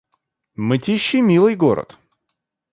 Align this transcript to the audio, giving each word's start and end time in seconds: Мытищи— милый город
Мытищи— 0.65 1.17
милый 1.29 1.55
город 1.55 1.89